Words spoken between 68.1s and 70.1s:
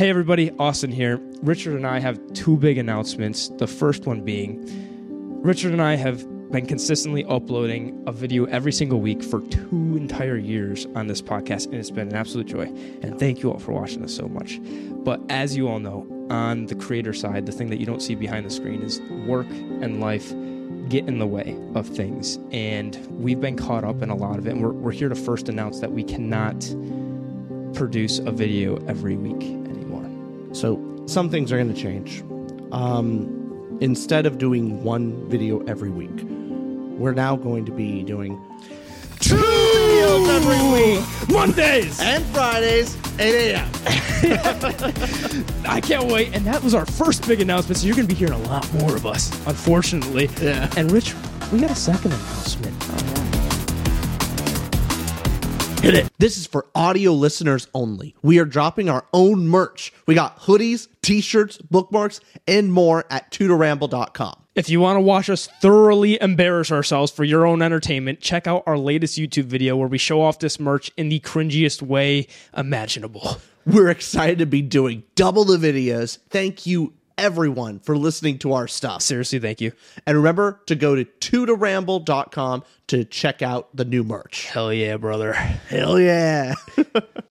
check out our latest YouTube video where we